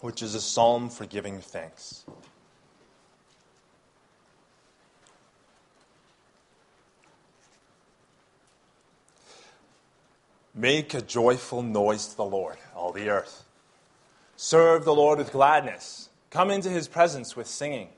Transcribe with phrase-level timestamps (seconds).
[0.00, 2.04] which is a psalm for giving thanks.
[10.54, 13.44] Make a joyful noise to the Lord, all the earth.
[14.36, 16.08] Serve the Lord with gladness.
[16.30, 17.88] Come into his presence with singing.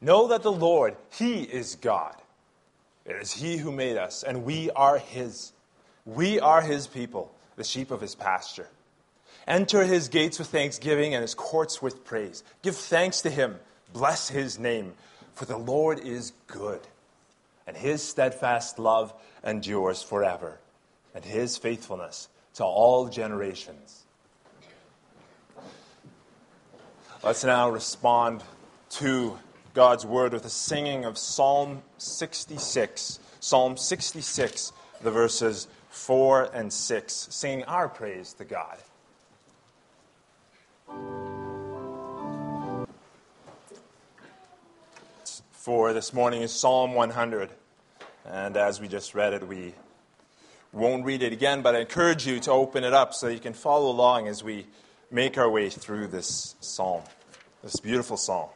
[0.00, 2.14] Know that the Lord, he is God.
[3.04, 5.52] It is he who made us, and we are his.
[6.06, 8.68] We are his people, the sheep of his pasture.
[9.50, 12.44] Enter his gates with thanksgiving and his courts with praise.
[12.62, 13.56] Give thanks to him.
[13.92, 14.92] Bless his name.
[15.34, 16.78] For the Lord is good,
[17.66, 19.12] and his steadfast love
[19.44, 20.60] endures forever,
[21.16, 24.04] and his faithfulness to all generations.
[27.24, 28.44] Let's now respond
[28.90, 29.36] to
[29.74, 33.18] God's word with a singing of Psalm 66.
[33.40, 38.78] Psalm 66, the verses 4 and 6, singing our praise to God.
[45.52, 47.50] For this morning is Psalm 100.
[48.24, 49.74] And as we just read it, we
[50.72, 53.52] won't read it again, but I encourage you to open it up so you can
[53.52, 54.66] follow along as we
[55.10, 57.02] make our way through this psalm,
[57.62, 58.48] this beautiful psalm.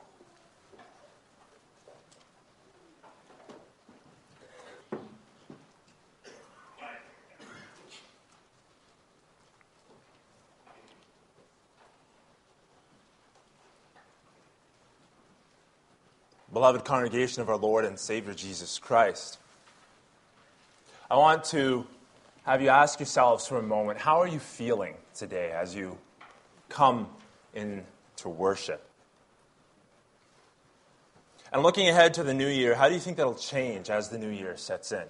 [16.54, 19.38] Beloved congregation of our Lord and Savior Jesus Christ.
[21.10, 21.84] I want to
[22.44, 25.98] have you ask yourselves for a moment how are you feeling today as you
[26.68, 27.08] come
[27.54, 27.84] in
[28.18, 28.86] to worship?
[31.52, 34.18] And looking ahead to the new year, how do you think that'll change as the
[34.18, 35.04] new year sets in?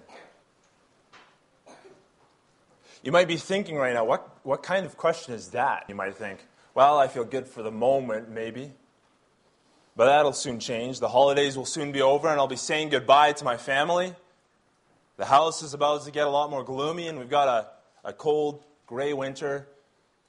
[3.03, 5.85] You might be thinking right now, what, what kind of question is that?
[5.87, 6.39] You might think,
[6.73, 8.71] well, I feel good for the moment, maybe.
[9.95, 10.99] But that'll soon change.
[10.99, 14.13] The holidays will soon be over, and I'll be saying goodbye to my family.
[15.17, 18.13] The house is about to get a lot more gloomy, and we've got a, a
[18.13, 19.67] cold, gray winter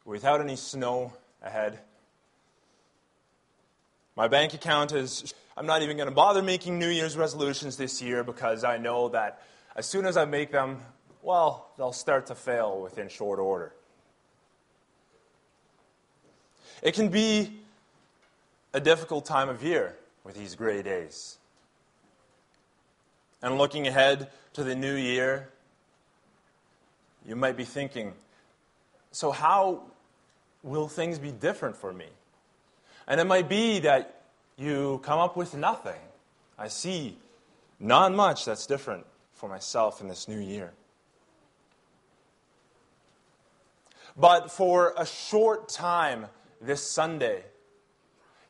[0.05, 1.13] without any snow
[1.43, 1.81] ahead.
[4.15, 5.35] My bank account is.
[5.59, 9.09] I'm not even going to bother making New Year's resolutions this year because I know
[9.09, 9.41] that
[9.75, 10.83] as soon as I make them,
[11.23, 13.73] well, they'll start to fail within short order.
[16.83, 17.59] It can be
[18.77, 21.39] a difficult time of year with these gray days.
[23.41, 25.49] And looking ahead to the new year,
[27.27, 28.13] you might be thinking,
[29.13, 29.81] so how
[30.63, 32.05] will things be different for me?
[33.09, 34.21] And it might be that
[34.59, 36.03] you come up with nothing.
[36.59, 37.17] I see
[37.81, 40.75] not much that's different for myself in this new year.
[44.19, 46.27] But for a short time
[46.61, 47.43] this Sunday,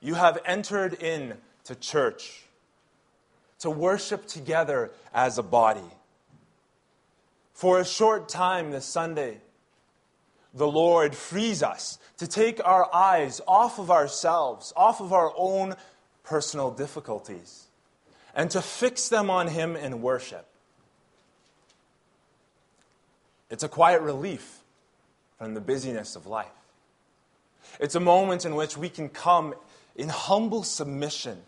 [0.01, 1.35] you have entered in
[1.65, 2.47] to church
[3.59, 5.91] to worship together as a body.
[7.55, 9.39] For a short time this Sunday,
[10.53, 15.75] the Lord frees us to take our eyes off of ourselves, off of our own
[16.23, 17.67] personal difficulties,
[18.35, 20.47] and to fix them on Him in worship.
[23.49, 24.61] It's a quiet relief
[25.39, 26.47] from the busyness of life.
[27.81, 29.55] It's a moment in which we can come
[29.97, 31.43] in humble submission,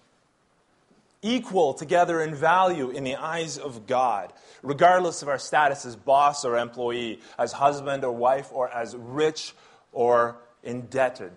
[1.23, 4.33] equal together in value in the eyes of God,
[4.63, 9.55] regardless of our status as boss or employee, as husband or wife, or as rich
[9.93, 11.33] or indebted.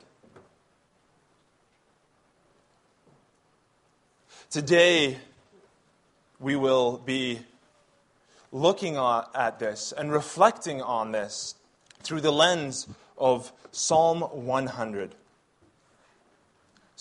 [4.50, 5.18] Today,
[6.40, 7.40] we will be
[8.52, 11.56] looking at this and reflecting on this
[12.04, 15.16] through the lens of Psalm 100.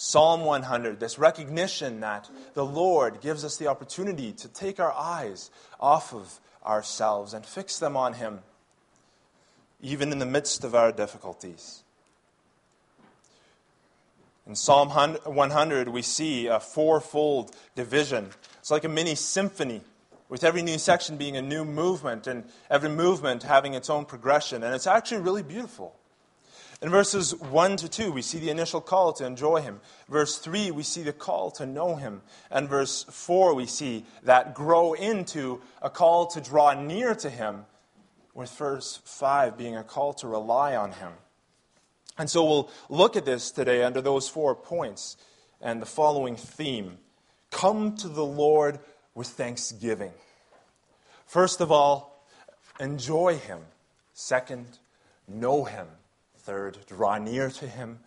[0.02, 5.50] Psalm 100, this recognition that the Lord gives us the opportunity to take our eyes
[5.78, 8.38] off of ourselves and fix them on Him,
[9.82, 11.82] even in the midst of our difficulties.
[14.46, 18.30] In Psalm 100, we see a fourfold division.
[18.60, 19.82] It's like a mini symphony,
[20.30, 24.62] with every new section being a new movement and every movement having its own progression.
[24.62, 25.94] And it's actually really beautiful.
[26.82, 29.80] In verses 1 to 2, we see the initial call to enjoy Him.
[30.08, 32.22] Verse 3, we see the call to know Him.
[32.50, 37.66] And verse 4, we see that grow into a call to draw near to Him,
[38.32, 41.12] with verse 5 being a call to rely on Him.
[42.16, 45.18] And so we'll look at this today under those four points
[45.60, 46.98] and the following theme
[47.50, 48.78] Come to the Lord
[49.14, 50.12] with thanksgiving.
[51.26, 52.26] First of all,
[52.78, 53.60] enjoy Him.
[54.14, 54.78] Second,
[55.28, 55.86] know Him.
[56.42, 57.98] Third, draw near to him.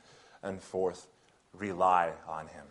[0.42, 1.08] and fourth,
[1.54, 2.66] rely on Him.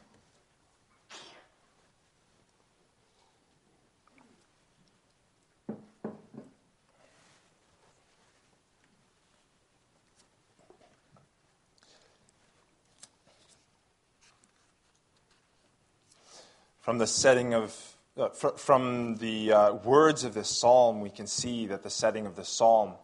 [16.80, 21.28] From the setting of, uh, fr- from the uh, words of this psalm, we can
[21.28, 22.94] see that the setting of the psalm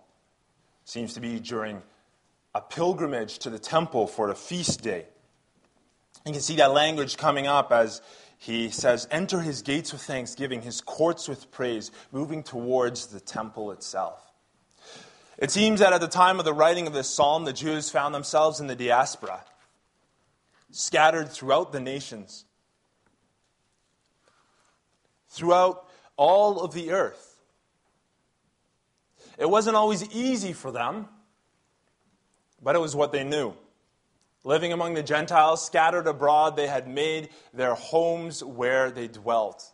[0.84, 1.80] seems to be during
[2.58, 5.06] a pilgrimage to the temple for a feast day.
[6.26, 8.02] You can see that language coming up as
[8.36, 13.70] he says, Enter his gates with thanksgiving, his courts with praise, moving towards the temple
[13.70, 14.20] itself.
[15.38, 18.12] It seems that at the time of the writing of this psalm, the Jews found
[18.12, 19.44] themselves in the diaspora,
[20.72, 22.44] scattered throughout the nations
[25.28, 27.40] throughout all of the earth.
[29.38, 31.06] It wasn't always easy for them,
[32.62, 33.54] but it was what they knew.
[34.44, 39.72] Living among the Gentiles, scattered abroad, they had made their homes where they dwelt.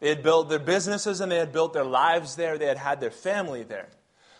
[0.00, 2.58] They had built their businesses and they had built their lives there.
[2.58, 3.88] They had had their family there.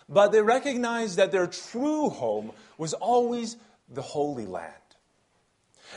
[0.09, 3.57] But they recognized that their true home was always
[3.89, 4.73] the Holy Land.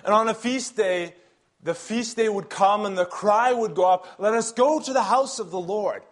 [0.04, 1.16] And on a feast day,
[1.64, 4.94] the feast day would come and the cry would go up, Let us go to
[4.94, 6.04] the house of the Lord.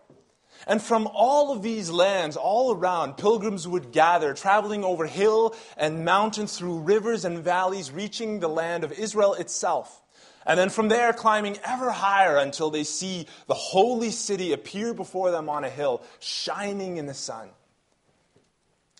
[0.68, 6.06] And from all of these lands, all around, pilgrims would gather, traveling over hill and
[6.06, 10.02] mountain, through rivers and valleys, reaching the land of Israel itself.
[10.46, 15.32] And then from there, climbing ever higher until they see the holy city appear before
[15.32, 17.50] them on a hill, shining in the sun.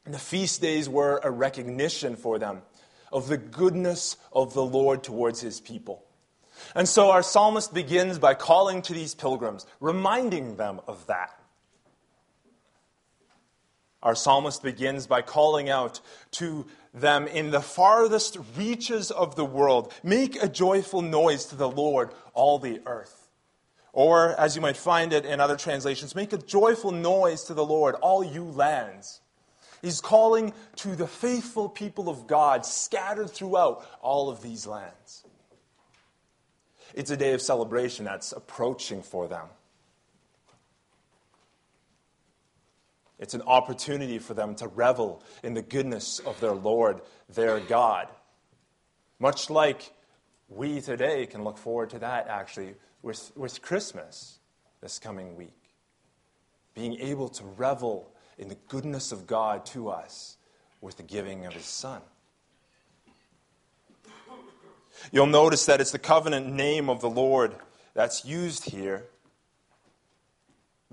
[0.06, 2.62] And the feast days were a recognition for them
[3.12, 6.04] of the goodness of the Lord towards his people.
[6.76, 11.38] And so our psalmist begins by calling to these pilgrims, reminding them of that.
[14.04, 16.02] Our psalmist begins by calling out
[16.32, 21.70] to them in the farthest reaches of the world make a joyful noise to the
[21.70, 23.30] Lord, all the earth.
[23.94, 27.66] Or, as you might find it in other translations, make a joyful noise to the
[27.66, 29.22] Lord, all you lands.
[29.82, 35.24] He's calling to the faithful people of God scattered throughout all of these lands.
[36.94, 39.48] It's a day of celebration that's approaching for them.
[43.24, 47.00] It's an opportunity for them to revel in the goodness of their Lord,
[47.30, 48.10] their God.
[49.18, 49.94] Much like
[50.50, 54.40] we today can look forward to that actually with, with Christmas
[54.82, 55.56] this coming week.
[56.76, 60.36] Being able to revel in the goodness of God to us
[60.82, 62.02] with the giving of His Son.
[65.14, 67.56] You'll notice that it's the covenant name of the Lord
[67.94, 69.06] that's used here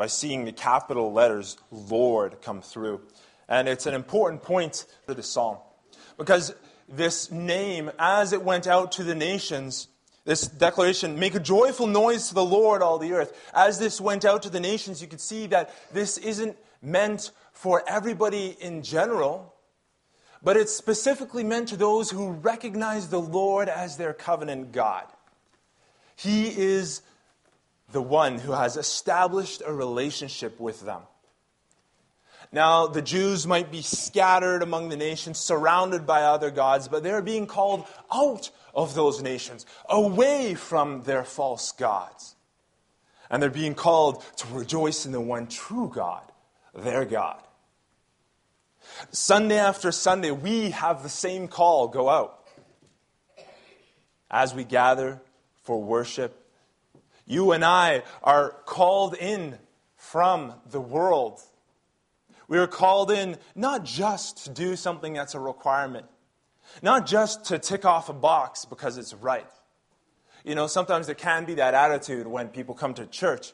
[0.00, 3.02] by seeing the capital letters Lord come through.
[3.50, 5.58] And it's an important point for the psalm
[6.16, 6.54] because
[6.88, 9.88] this name, as it went out to the nations,
[10.24, 13.38] this declaration, make a joyful noise to the Lord, all the earth.
[13.52, 17.84] As this went out to the nations, you could see that this isn't meant for
[17.86, 19.54] everybody in general
[20.42, 25.04] but it's specifically meant to those who recognize the Lord as their covenant God.
[26.16, 27.02] He is
[27.92, 31.02] the one who has established a relationship with them.
[32.52, 37.22] Now, the Jews might be scattered among the nations, surrounded by other gods, but they're
[37.22, 42.34] being called out of those nations, away from their false gods.
[43.30, 46.22] And they're being called to rejoice in the one true God,
[46.74, 47.40] their God.
[49.12, 52.44] Sunday after Sunday, we have the same call go out.
[54.28, 55.20] As we gather
[55.62, 56.39] for worship,
[57.30, 59.58] you and I are called in
[59.96, 61.40] from the world.
[62.48, 66.06] We are called in not just to do something that's a requirement,
[66.82, 69.46] not just to tick off a box because it's right.
[70.44, 73.52] You know, sometimes there can be that attitude when people come to church.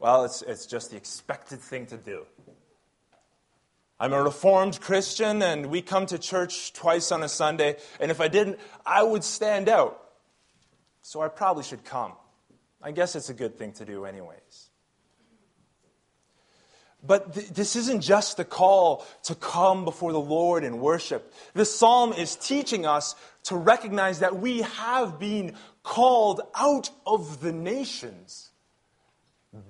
[0.00, 2.26] Well, it's, it's just the expected thing to do.
[4.00, 8.20] I'm a Reformed Christian, and we come to church twice on a Sunday, and if
[8.20, 10.02] I didn't, I would stand out.
[11.02, 12.14] So I probably should come.
[12.82, 14.70] I guess it's a good thing to do, anyways.
[17.04, 21.32] But th- this isn't just the call to come before the Lord and worship.
[21.54, 27.52] This psalm is teaching us to recognize that we have been called out of the
[27.52, 28.50] nations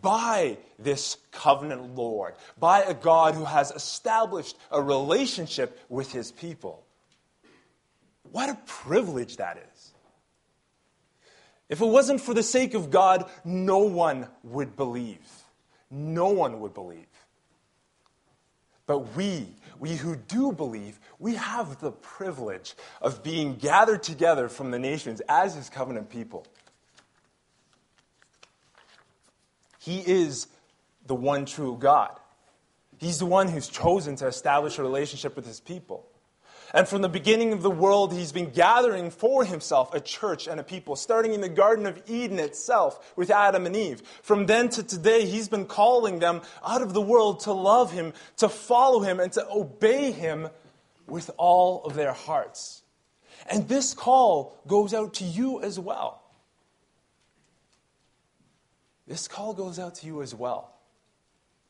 [0.00, 6.85] by this covenant Lord, by a God who has established a relationship with his people.
[8.31, 9.72] What a privilege that is.
[11.73, 15.26] If it wasn't for the sake of God, no one would believe.
[15.91, 17.07] No one would believe.
[18.85, 19.47] But we,
[19.79, 25.23] we who do believe, we have the privilege of being gathered together from the nations
[25.31, 26.47] as his covenant people.
[29.79, 30.49] He is
[31.07, 32.21] the one true God.
[32.99, 36.05] He's the one who's chosen to establish a relationship with his people.
[36.75, 40.59] And from the beginning of the world, he's been gathering for himself a church and
[40.59, 44.02] a people, starting in the Garden of Eden itself with Adam and Eve.
[44.23, 48.14] From then to today, he's been calling them out of the world to love him,
[48.38, 50.49] to follow him, and to obey him
[51.07, 52.83] with all of their hearts.
[53.50, 56.23] And this call goes out to you as well.
[59.07, 60.75] This call goes out to you as well.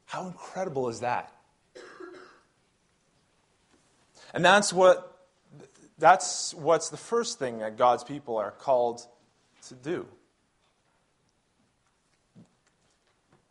[0.04, 1.32] How incredible is that?
[4.32, 5.08] And that's what
[5.98, 9.06] that's what's the first thing that God's people are called
[9.68, 10.06] to do.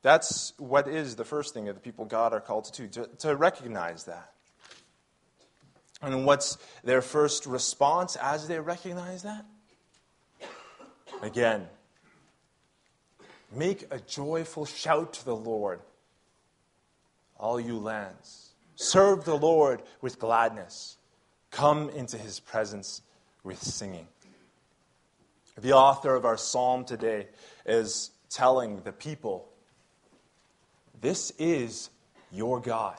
[0.02, 3.10] That's what is the first thing that the people God are called to do, to,
[3.20, 4.32] to recognize that.
[6.02, 9.46] And what's their first response as they recognize that?
[11.22, 11.68] Again,
[13.56, 15.82] make a joyful shout to the Lord,
[17.38, 18.51] all you lands.
[18.82, 20.98] Serve the Lord with gladness.
[21.52, 23.04] Come into his presence
[23.44, 24.08] with singing.
[25.56, 27.28] The author of our psalm today
[27.64, 29.48] is telling the people
[31.00, 31.92] this is
[32.32, 32.98] your God.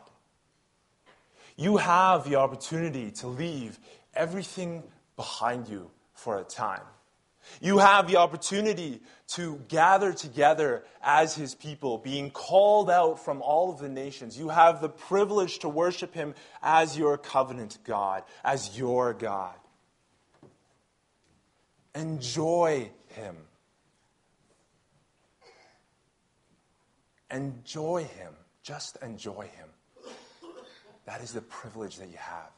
[1.57, 3.81] You have the opportunity to leave
[4.15, 4.85] everything
[5.17, 6.87] behind you for a time.
[7.61, 9.01] You have the opportunity
[9.35, 14.39] to gather together as his people, being called out from all of the nations.
[14.39, 19.55] You have the privilege to worship him as your covenant God, as your God.
[21.95, 23.37] Enjoy him.
[27.31, 28.35] Enjoy him.
[28.63, 29.69] Just enjoy him.
[31.07, 32.51] That is the privilege that you have.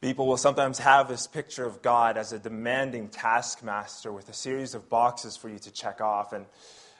[0.00, 4.74] People will sometimes have this picture of God as a demanding taskmaster with a series
[4.74, 6.32] of boxes for you to check off.
[6.32, 6.46] And,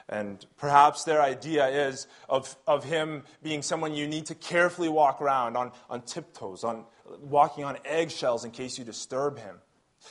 [0.08, 5.22] and perhaps their idea is of, of him being someone you need to carefully walk
[5.22, 6.86] around on, on tiptoes, on,
[7.20, 9.60] walking on eggshells in case you disturb him.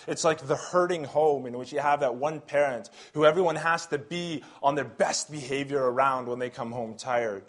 [0.08, 3.88] It's like the hurting home in which you have that one parent who everyone has
[3.88, 7.44] to be on their best behavior around when they come home tired,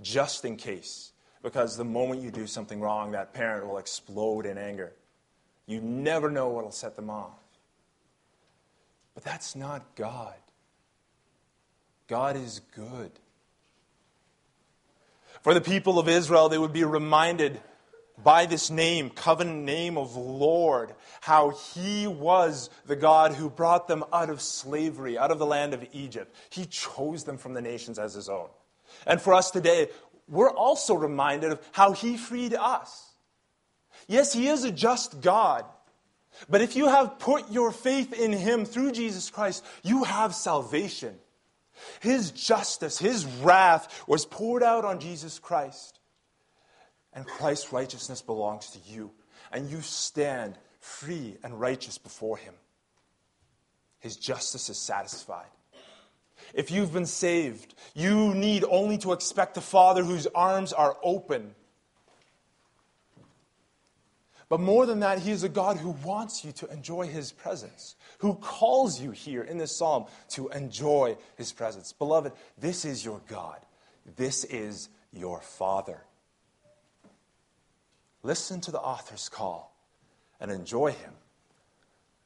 [0.00, 1.11] just in case
[1.42, 4.92] because the moment you do something wrong, that parent will explode in anger.
[5.66, 7.38] You never know what will set them off.
[9.14, 10.34] But that's not God.
[12.08, 13.10] God is good.
[15.42, 17.60] For the people of Israel, they would be reminded
[18.22, 24.04] by this name, covenant name of Lord, how He was the God who brought them
[24.12, 26.34] out of slavery, out of the land of Egypt.
[26.50, 28.48] He chose them from the nations as His own.
[29.06, 29.88] And for us today,
[30.32, 33.12] we're also reminded of how he freed us.
[34.08, 35.64] Yes, he is a just God.
[36.48, 41.14] But if you have put your faith in him through Jesus Christ, you have salvation.
[42.00, 46.00] His justice, his wrath was poured out on Jesus Christ.
[47.12, 49.10] And Christ's righteousness belongs to you.
[49.52, 52.54] And you stand free and righteous before him.
[53.98, 55.50] His justice is satisfied.
[56.54, 61.54] If you've been saved, you need only to expect a Father whose arms are open.
[64.48, 67.96] But more than that, He is a God who wants you to enjoy His presence,
[68.18, 71.94] who calls you here in this psalm to enjoy His presence.
[71.94, 73.60] Beloved, this is your God.
[74.16, 76.02] This is your Father.
[78.22, 79.74] Listen to the author's call
[80.38, 81.12] and enjoy Him.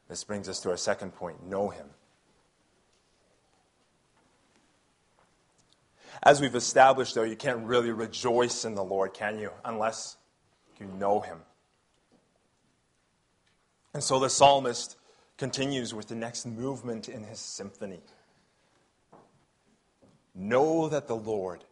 [0.08, 1.86] This brings us to our second point know Him.
[6.22, 9.50] As we've established, though, you can't really rejoice in the Lord, can you?
[9.64, 10.16] Unless
[10.80, 11.38] you know Him.
[13.94, 14.96] And so the psalmist
[15.38, 18.00] continues with the next movement in his symphony.
[20.34, 21.64] Know that the Lord,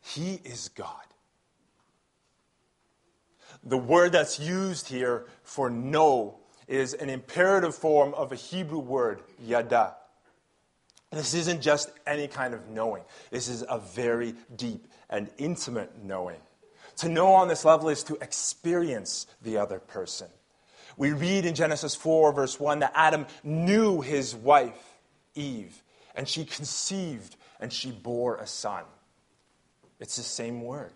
[0.00, 0.94] He is God.
[3.64, 9.22] The word that's used here for know is an imperative form of a Hebrew word,
[9.40, 9.96] yada.
[11.10, 13.02] This isn't just any kind of knowing.
[13.30, 16.40] This is a very deep and intimate knowing.
[16.98, 20.28] To know on this level is to experience the other person.
[20.96, 24.98] We read in Genesis 4, verse 1, that Adam knew his wife,
[25.34, 25.82] Eve,
[26.14, 28.82] and she conceived and she bore a son.
[30.00, 30.92] It's the same word.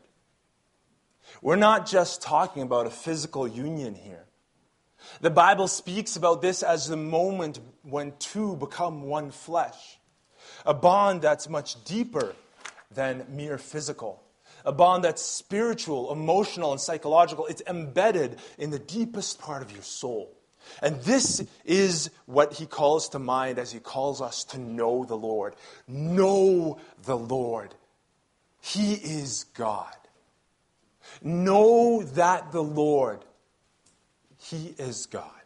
[1.40, 4.26] We're not just talking about a physical union here.
[5.20, 9.98] The Bible speaks about this as the moment when two become one flesh
[10.64, 12.34] a bond that's much deeper
[12.90, 14.22] than mere physical.
[14.64, 17.46] A bond that's spiritual, emotional, and psychological.
[17.46, 20.36] It's embedded in the deepest part of your soul.
[20.80, 25.16] And this is what he calls to mind as he calls us to know the
[25.16, 25.56] Lord.
[25.88, 27.74] Know the Lord.
[28.60, 29.96] He is God.
[31.20, 33.24] Know that the Lord,
[34.38, 35.41] He is God.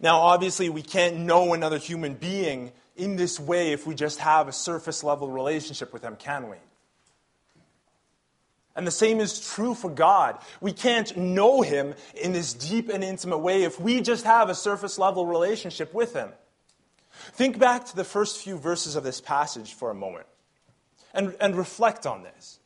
[0.00, 4.48] Now, obviously, we can't know another human being in this way if we just have
[4.48, 6.56] a surface level relationship with Him, can we?
[8.74, 10.38] And the same is true for God.
[10.60, 14.54] We can't know Him in this deep and intimate way if we just have a
[14.54, 16.30] surface level relationship with Him.
[17.32, 20.26] Think back to the first few verses of this passage for a moment
[21.14, 22.58] and, and reflect on this.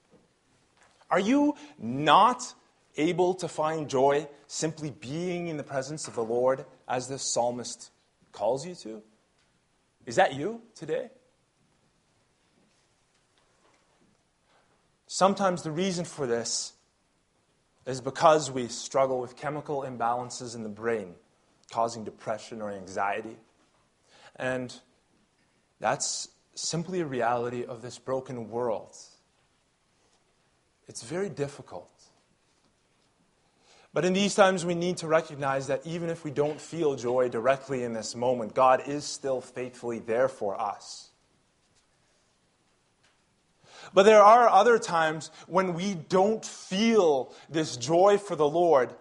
[1.10, 2.54] Are you not
[2.96, 7.90] able to find joy simply being in the presence of the Lord as the psalmist
[8.32, 9.00] calls you to?
[10.04, 11.08] Is that you today?
[15.06, 16.72] Sometimes the reason for this
[17.86, 21.14] is because we struggle with chemical imbalances in the brain,
[21.70, 23.36] causing depression or anxiety.
[24.36, 24.74] And
[25.78, 28.96] that's simply a reality of this broken world.
[30.88, 31.99] It's very difficult.
[33.92, 37.28] But in these times, we need to recognize that even if we don't feel joy
[37.28, 41.10] directly in this moment, God is still faithfully there for us.
[43.92, 48.94] But there are other times when we don't feel this joy for the Lord.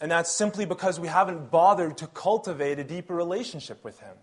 [0.00, 4.16] And that's simply because we haven't bothered to cultivate a deeper relationship with Him.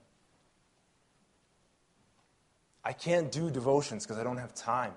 [2.83, 4.93] I can't do devotions because I don't have time.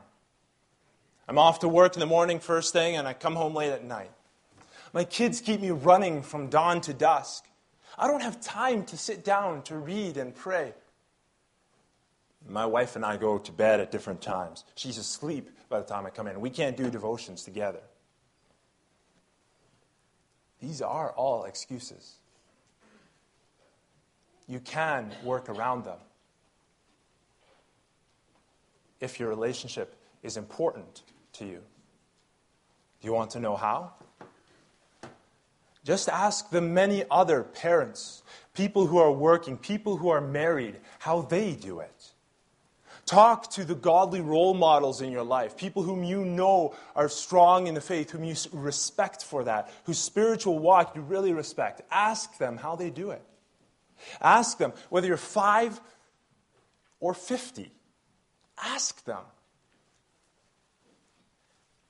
[1.27, 3.85] I'm off to work in the morning first thing and I come home late at
[3.85, 4.11] night.
[4.93, 7.45] My kids keep me running from dawn to dusk.
[7.99, 10.75] I don't have time to sit down to read and pray.
[12.47, 14.65] My wife and I go to bed at different times.
[14.75, 16.41] She's asleep by the time I come in.
[16.41, 17.81] We can't do devotions together.
[20.61, 22.17] These are all excuses.
[24.47, 25.99] You can work around them
[29.01, 31.03] if your relationship is important
[31.35, 31.61] to you.
[33.01, 33.93] Do you want to know how?
[35.85, 38.23] Just ask the many other parents,
[38.55, 42.13] people who are working, people who are married, how they do it.
[43.05, 47.67] Talk to the godly role models in your life, people whom you know are strong
[47.67, 51.83] in the faith, whom you respect for that, whose spiritual walk you really respect.
[51.91, 53.23] Ask them how they do it.
[54.23, 55.79] Ask them whether you're five
[56.99, 57.71] or 50.
[58.63, 59.21] Ask them.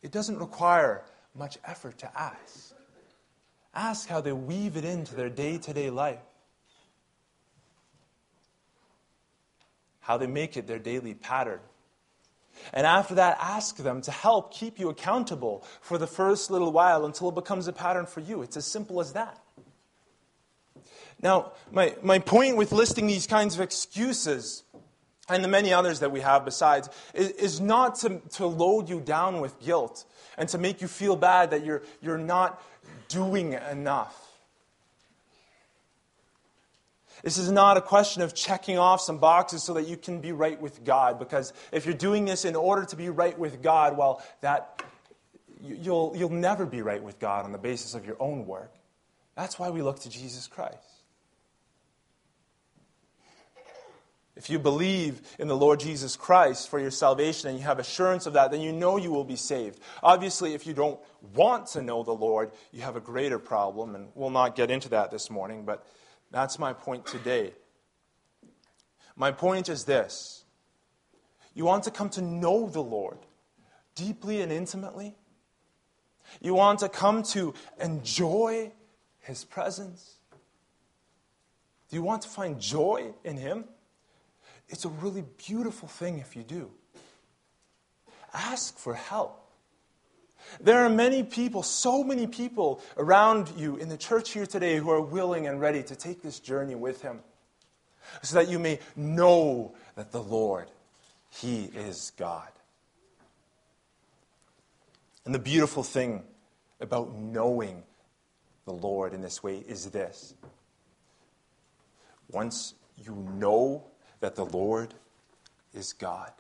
[0.05, 1.03] It doesn't require
[1.35, 2.75] much effort to ask.
[3.75, 6.21] Ask how they weave it into their day to day life,
[10.01, 11.61] how they make it their daily pattern.
[12.75, 17.07] And after that, ask them to help keep you accountable for the first little while
[17.07, 18.43] until it becomes a pattern for you.
[18.43, 19.41] It's as simple as that.
[21.23, 24.64] Now, my, my point with listing these kinds of excuses
[25.29, 29.41] and the many others that we have besides, is, not to, to load you down
[29.41, 30.05] with guilt
[30.37, 32.63] and to make you feel bad that you're, you're not
[33.09, 34.21] doing enough.
[37.23, 40.33] This is not a question of checking off some boxes so that you can be
[40.33, 43.97] right with God, because if you're doing this in order to be right with God,
[43.97, 44.83] well, that
[45.63, 48.75] you'll, you'll never be right with God on the basis of your own work.
[49.37, 50.94] That's why we look to Jesus Christ.
[54.37, 58.27] If you believe in the Lord Jesus Christ for your salvation and you have assurance
[58.27, 59.79] of that, then you know you will be saved.
[60.03, 60.99] Obviously, if you don't
[61.35, 64.89] want to know the Lord, you have a greater problem, and we'll not get into
[64.89, 65.87] that this morning, but
[66.33, 67.53] that's my point today.
[69.15, 70.45] My point is this
[71.55, 73.19] you want to come to know the Lord
[73.95, 75.15] deeply and intimately,
[76.41, 78.73] you want to come to enjoy
[79.21, 80.17] His presence.
[81.89, 83.67] Do you want to find joy in Him?
[84.69, 86.71] It's a really beautiful thing if you do.
[88.33, 89.41] Ask for help.
[90.61, 94.91] There are many people, so many people around you in the church here today who
[94.91, 97.21] are willing and ready to take this journey with Him
[98.23, 100.71] so that you may know that the Lord,
[101.31, 102.49] He is God.
[105.25, 106.23] And the beautiful thing
[106.81, 107.83] about knowing
[108.67, 110.35] the Lord in this way is this
[112.31, 113.85] once you know
[114.25, 114.95] that the Lord
[115.75, 116.33] is God,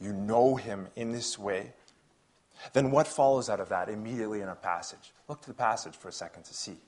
[0.00, 1.72] you know Him in this way,
[2.72, 5.12] then what follows out of that immediately in our passage?
[5.28, 6.78] Look to the passage for a second to see.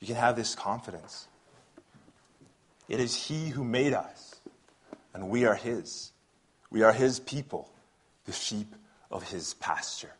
[0.00, 1.28] You can have this confidence.
[2.90, 4.34] It is He who made us.
[5.14, 6.12] and we are His.
[6.70, 7.70] We are His people,
[8.26, 8.76] the sheep
[9.10, 10.12] of His pasture.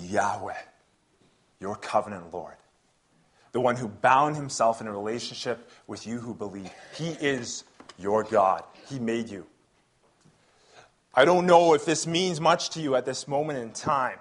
[0.00, 0.54] Yahweh,
[1.60, 2.56] your covenant Lord,
[3.54, 6.70] the one who bound himself in a relationship with you who believe.
[6.96, 7.62] He is
[7.96, 8.64] your God.
[8.88, 9.46] He made you.
[11.14, 14.18] I don't know if this means much to you at this moment in time.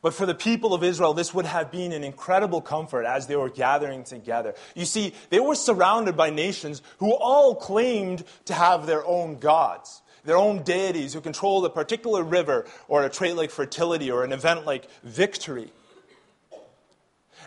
[0.00, 3.34] But for the people of Israel, this would have been an incredible comfort as they
[3.34, 4.54] were gathering together.
[4.76, 10.02] You see, they were surrounded by nations who all claimed to have their own gods,
[10.24, 14.30] their own deities who controlled a particular river or a trait like fertility or an
[14.30, 15.72] event like victory.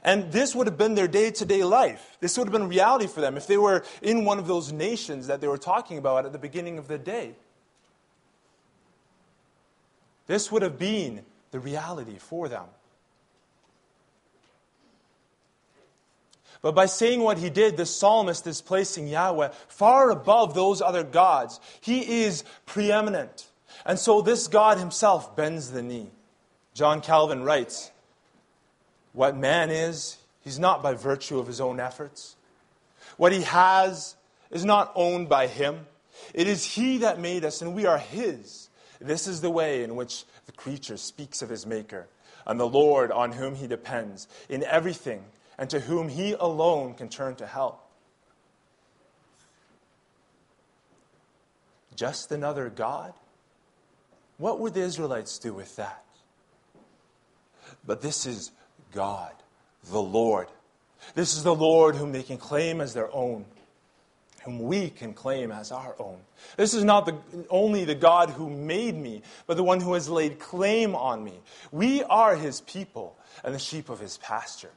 [0.04, 2.18] And this would have been their day to day life.
[2.20, 5.28] This would have been reality for them if they were in one of those nations
[5.28, 7.34] that they were talking about at the beginning of the day.
[10.28, 12.66] This would have been the reality for them.
[16.62, 21.04] But by saying what he did, the psalmist is placing Yahweh far above those other
[21.04, 21.60] gods.
[21.82, 23.48] He is preeminent.
[23.86, 26.10] And so this God himself bends the knee.
[26.74, 27.92] John Calvin writes
[29.18, 32.36] What man is, he's not by virtue of his own efforts.
[33.18, 34.16] What he has
[34.52, 35.88] is not owned by him.
[36.36, 38.70] It is he that made us, and we are his.
[39.02, 42.06] This is the way in which the creature speaks of his Maker
[42.46, 45.24] and the Lord on whom he depends in everything
[45.58, 47.84] and to whom he alone can turn to help.
[51.96, 53.14] Just another God?
[54.38, 56.04] What would the Israelites do with that?
[57.84, 58.52] But this is
[58.98, 59.32] God,
[59.92, 60.48] the Lord.
[61.14, 63.46] This is the Lord whom they can claim as their own
[64.48, 66.18] whom we can claim as our own.
[66.56, 67.18] This is not the,
[67.50, 71.34] only the God who made me, but the one who has laid claim on me.
[71.74, 74.72] We are his people and the sheep of his pasture.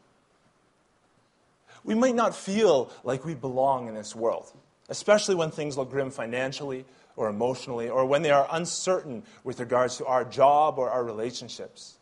[1.85, 4.51] We might not feel like we belong in this world,
[4.89, 9.99] especially when things look grim financially or emotionally, or when they are uncertain with regards
[9.99, 12.00] to our job or our relationships.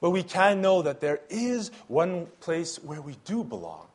[0.00, 3.88] But we can know that there is one place where we do belong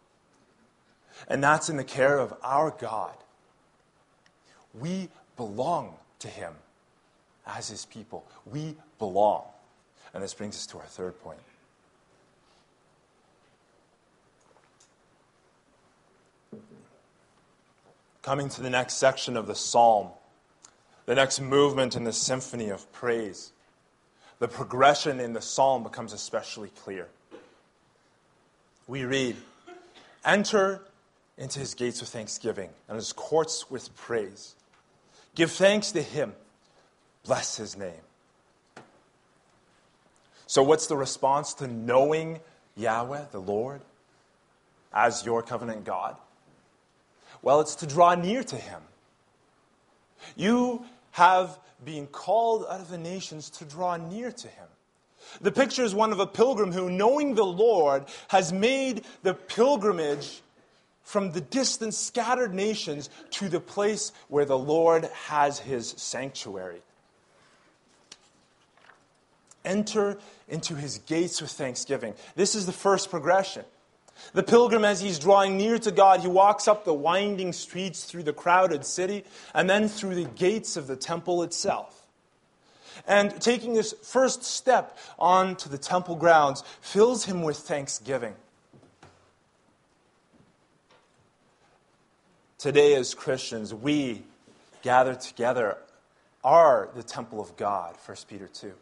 [1.27, 3.15] and that's in the care of our God.
[4.73, 6.53] We belong to Him
[7.45, 8.25] as His people.
[8.45, 9.43] We belong.
[10.13, 11.39] And this brings us to our third point.
[18.21, 20.07] Coming to the next section of the psalm,
[21.05, 23.51] the next movement in the symphony of praise,
[24.43, 27.08] the progression in the psalm becomes especially clear.
[28.88, 29.38] We read,
[30.25, 30.82] Enter
[31.38, 34.56] into his gates with thanksgiving and his courts with praise.
[35.34, 36.34] Give thanks to him.
[37.23, 38.03] Bless his name.
[40.45, 42.41] So, what's the response to knowing
[42.75, 43.79] Yahweh, the Lord,
[44.93, 46.17] as your covenant God?
[47.41, 48.82] Well, it's to draw near to him.
[50.36, 54.67] You have been called out of the nations to draw near to him.
[55.41, 60.41] The picture is one of a pilgrim who, knowing the Lord, has made the pilgrimage
[61.04, 66.82] from the distant, scattered nations to the place where the Lord has his sanctuary.
[69.63, 72.15] Enter into his gates with thanksgiving.
[72.36, 73.65] This is the first progression.
[74.34, 78.23] The pilgrim, as he's drawing near to God, he walks up the winding streets through
[78.23, 82.08] the crowded city and then through the gates of the temple itself.
[83.08, 88.36] And taking this first step onto the temple grounds fills him with thanksgiving.
[92.58, 94.23] Today, as Christians, we
[94.84, 95.78] gather together
[96.43, 98.73] are the temple of God, 1 Peter 2.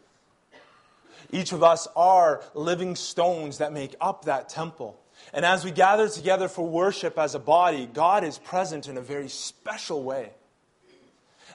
[1.32, 4.98] Each of us are living stones that make up that temple.
[5.32, 9.00] And as we gather together for worship as a body, God is present in a
[9.00, 10.30] very special way.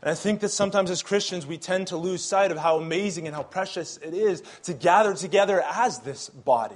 [0.01, 3.25] And I think that sometimes as Christians, we tend to lose sight of how amazing
[3.25, 6.75] and how precious it is to gather together as this body.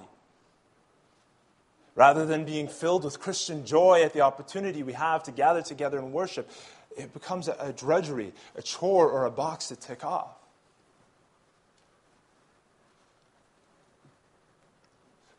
[1.94, 6.00] Rather than being filled with Christian joy at the opportunity we have to gather together
[6.00, 6.50] and worship,
[6.98, 10.38] it becomes a, a drudgery, a chore, or a box to tick off.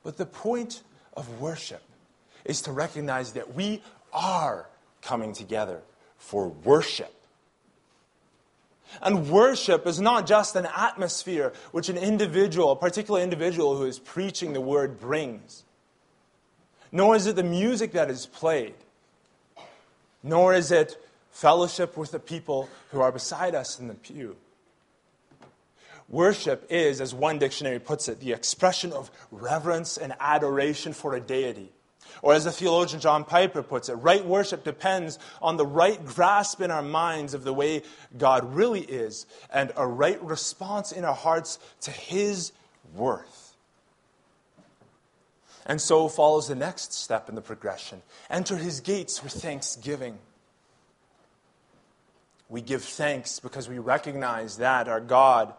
[0.05, 0.83] But the point
[1.15, 1.83] of worship
[2.45, 4.69] is to recognize that we are
[5.01, 5.81] coming together
[6.19, 7.15] for worship.
[9.01, 13.99] And worship is not just an atmosphere which an individual, a particular individual who is
[13.99, 15.65] preaching the word, brings
[16.93, 18.75] nor is it the music that is played,
[20.23, 24.37] nor is it fellowship with the people who are beside us in the pew.
[26.13, 31.21] Worship is, as one dictionary puts it, the expression of reverence and adoration for a
[31.21, 31.73] deity.
[32.21, 36.61] Or as the theologian John Piper puts it, right worship depends on the right grasp
[36.61, 37.83] in our minds of the way
[38.17, 42.53] God really is and a right response in our hearts to His
[42.95, 43.57] worth.
[45.65, 50.19] And so follows the next step in the progression enter His gates with thanksgiving.
[52.51, 55.55] We give thanks because we recognize that our God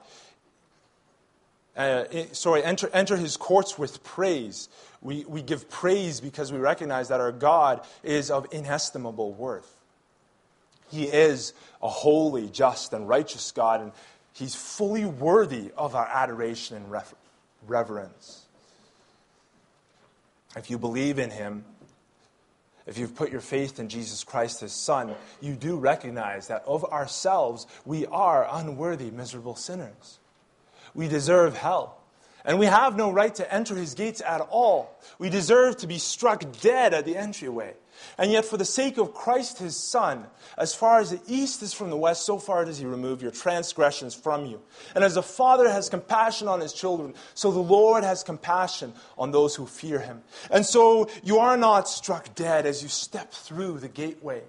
[1.76, 4.70] uh, sorry, enter, enter his courts with praise.
[5.02, 9.70] We, we give praise because we recognize that our God is of inestimable worth.
[10.92, 13.92] He is a holy, just, and righteous God, and
[14.34, 17.04] he's fully worthy of our adoration and
[17.68, 18.46] reverence.
[20.56, 21.66] If you believe in him,
[22.86, 26.86] if you've put your faith in Jesus Christ, his Son, you do recognize that of
[26.86, 30.20] ourselves, we are unworthy, miserable sinners
[30.94, 32.00] we deserve hell.
[32.46, 35.00] And we have no right to enter his gates at all.
[35.18, 37.76] We deserve to be struck dead at the entryway.
[38.18, 40.26] And yet, for the sake of Christ his Son,
[40.58, 43.32] as far as the east is from the west, so far does he remove your
[43.32, 44.62] transgressions from you.
[44.94, 49.32] And as a father has compassion on his children, so the Lord has compassion on
[49.32, 50.22] those who fear him.
[50.52, 54.42] And so you are not struck dead as you step through the gateway.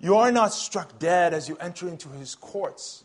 [0.00, 3.04] You are not struck dead as you enter into his courts.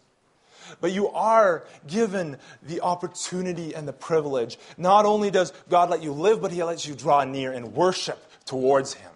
[0.81, 4.57] But you are given the opportunity and the privilege.
[4.77, 8.23] Not only does God let you live, but He lets you draw near and worship
[8.45, 9.11] towards Him.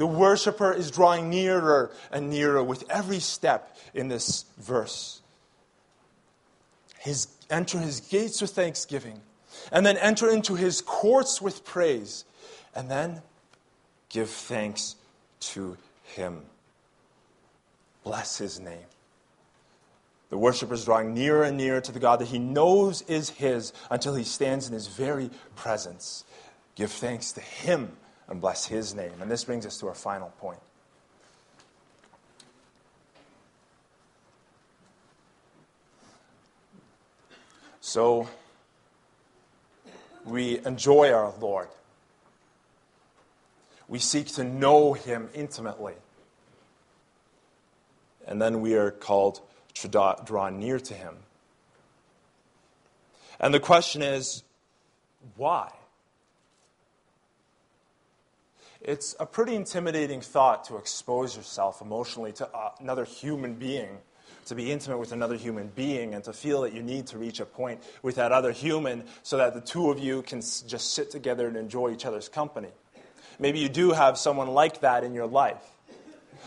[0.00, 5.20] The worshiper is drawing nearer and nearer with every step in this verse.
[6.98, 9.20] His, enter his gates with thanksgiving,
[9.70, 12.24] and then enter into his courts with praise,
[12.74, 13.20] and then
[14.08, 14.96] give thanks
[15.40, 16.42] to him.
[18.02, 18.86] Bless his name.
[20.30, 23.72] The worshiper is drawing nearer and nearer to the God that he knows is his
[23.90, 26.24] until he stands in his very presence.
[26.76, 27.96] Give thanks to him
[28.28, 29.12] and bless his name.
[29.20, 30.60] And this brings us to our final point.
[37.80, 38.28] So,
[40.24, 41.68] we enjoy our Lord.
[43.88, 45.94] We seek to know him intimately.
[48.28, 49.40] And then we are called
[49.74, 49.88] to
[50.24, 51.16] draw near to him.
[53.38, 54.42] And the question is,
[55.36, 55.72] why?
[58.80, 63.98] It's a pretty intimidating thought to expose yourself emotionally to uh, another human being,
[64.46, 67.40] to be intimate with another human being, and to feel that you need to reach
[67.40, 71.10] a point with that other human so that the two of you can just sit
[71.10, 72.70] together and enjoy each other's company.
[73.38, 75.62] Maybe you do have someone like that in your life.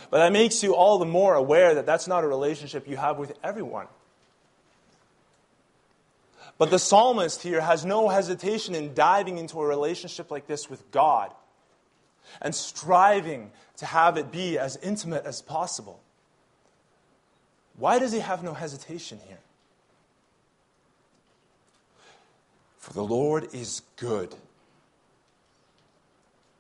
[0.10, 3.17] But that makes you all the more aware that that's not a relationship you have
[3.17, 3.88] with everyone.
[6.58, 10.91] But the psalmist here has no hesitation in diving into a relationship like this with
[10.91, 11.32] God
[12.41, 15.99] and striving to have it be as intimate as possible.
[17.77, 19.39] Why does he have no hesitation here?
[22.77, 24.36] For the Lord is good.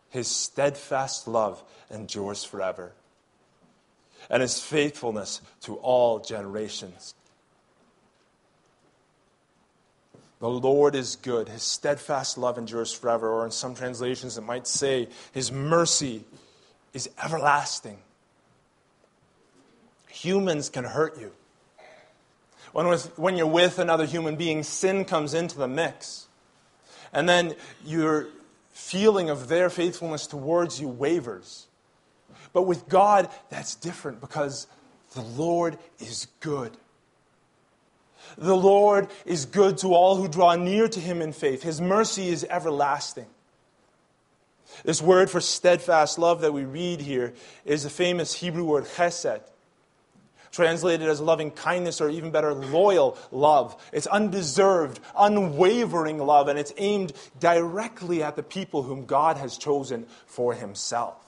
[0.09, 2.93] His steadfast love endures forever
[4.29, 7.15] and his faithfulness to all generations.
[10.43, 11.47] The Lord is good.
[11.47, 13.29] His steadfast love endures forever.
[13.29, 16.25] Or in some translations, it might say, His mercy
[16.93, 17.97] is everlasting.
[20.09, 21.31] Humans can hurt you.
[22.73, 26.27] When, with, when you're with another human being, sin comes into the mix.
[27.13, 27.55] And then
[27.85, 28.27] your
[28.71, 31.67] feeling of their faithfulness towards you wavers.
[32.53, 34.67] But with God, that's different because
[35.15, 36.77] the Lord is good.
[38.37, 41.63] The Lord is good to all who draw near to him in faith.
[41.63, 43.27] His mercy is everlasting.
[44.83, 47.33] This word for steadfast love that we read here
[47.65, 49.41] is the famous Hebrew word chesed,
[50.51, 53.79] translated as loving kindness or even better, loyal love.
[53.91, 60.07] It's undeserved, unwavering love, and it's aimed directly at the people whom God has chosen
[60.25, 61.22] for himself.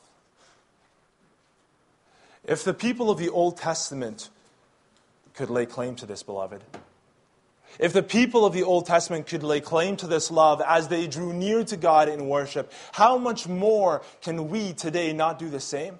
[2.48, 4.30] If the people of the Old Testament
[5.34, 6.64] could lay claim to this, beloved,
[7.80, 11.08] if the people of the Old Testament could lay claim to this love as they
[11.08, 15.60] drew near to God in worship, how much more can we today not do the
[15.60, 16.00] same?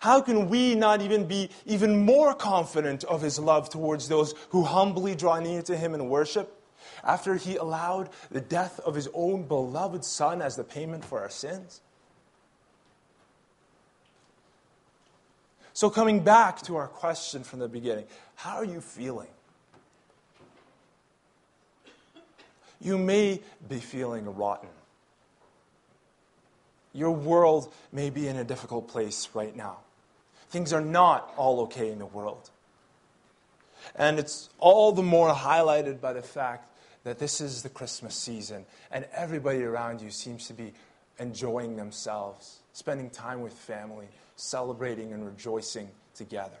[0.00, 4.62] How can we not even be even more confident of his love towards those who
[4.62, 6.56] humbly draw near to him in worship
[7.02, 11.28] after he allowed the death of his own beloved son as the payment for our
[11.28, 11.80] sins?
[15.72, 18.04] So, coming back to our question from the beginning,
[18.34, 19.28] how are you feeling?
[22.80, 24.68] you may be feeling rotten.
[26.92, 29.78] Your world may be in a difficult place right now.
[30.48, 32.50] Things are not all okay in the world.
[33.94, 36.66] And it's all the more highlighted by the fact
[37.04, 40.72] that this is the Christmas season and everybody around you seems to be
[41.18, 44.08] enjoying themselves, spending time with family,
[44.40, 46.56] celebrating and rejoicing together.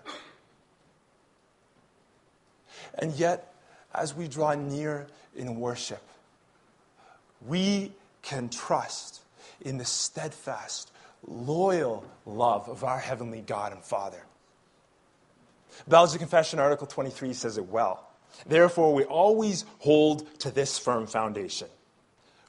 [2.98, 3.54] And yet,
[3.94, 6.02] as we draw near in worship,
[7.46, 9.22] we can trust
[9.60, 10.90] in the steadfast,
[11.26, 14.22] loyal love of our Heavenly God and Father.
[15.88, 18.06] Belgic Confession, Article 23 says it well.
[18.46, 21.68] Therefore, we always hold to this firm foundation.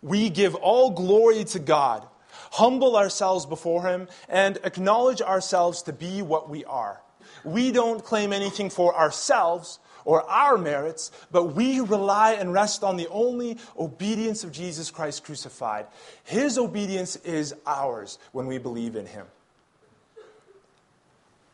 [0.02, 2.06] We give all glory to God,
[2.52, 7.02] humble ourselves before Him, and acknowledge ourselves to be what we are.
[7.44, 12.98] We don't claim anything for ourselves, or our merits, but we rely and rest on
[12.98, 15.86] the only obedience of Jesus Christ crucified.
[16.24, 19.28] His obedience is ours when we believe in Him.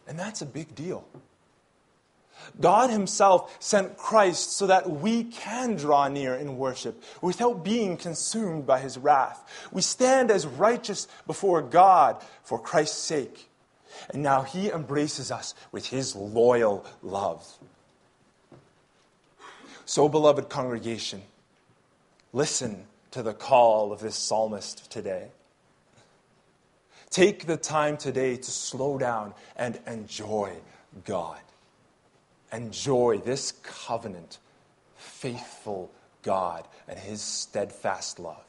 [0.08, 1.06] And that's a big deal.
[2.60, 8.66] God Himself sent Christ so that we can draw near in worship without being consumed
[8.66, 9.68] by His wrath.
[9.72, 13.50] We stand as righteous before God for Christ's sake.
[14.10, 17.46] And now He embraces us with His loyal love.
[19.86, 21.22] So, beloved congregation,
[22.34, 25.30] listen to the call of this psalmist today.
[27.10, 30.52] Take the time today to slow down and enjoy
[31.06, 31.40] God.
[32.52, 34.40] Enjoy this covenant,
[34.96, 35.92] faithful
[36.24, 38.44] God and his steadfast love.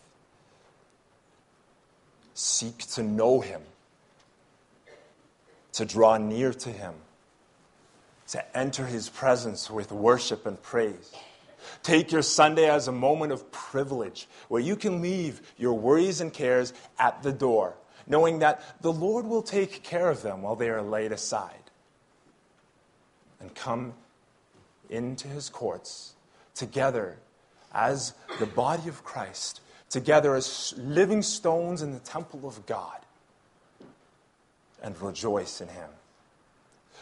[2.35, 3.63] Seek to know him,
[5.73, 6.95] to draw near to him,
[8.29, 11.13] to enter his presence with worship and praise.
[11.83, 16.33] Take your Sunday as a moment of privilege where you can leave your worries and
[16.33, 17.75] cares at the door,
[18.07, 21.58] knowing that the Lord will take care of them while they are laid aside.
[23.41, 23.95] And come
[24.91, 26.15] into his courts
[26.55, 27.19] together
[27.73, 32.99] as the body of Christ, together as living stones in the temple of God,
[34.83, 35.91] and rejoice in him.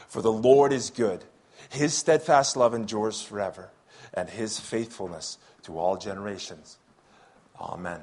[0.09, 1.25] For the Lord is good,
[1.71, 3.71] his steadfast love endures forever
[4.15, 6.79] and his faithfulness to all generations.
[7.61, 8.01] Amen.